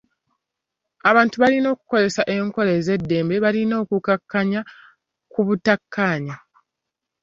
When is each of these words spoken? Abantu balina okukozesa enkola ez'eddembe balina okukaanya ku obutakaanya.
Abantu 1.09 1.35
balina 1.43 1.67
okukozesa 1.75 2.21
enkola 2.35 2.71
ez'eddembe 2.79 3.35
balina 3.45 3.73
okukaanya 3.83 4.61
ku 5.31 5.37
obutakaanya. 5.43 6.35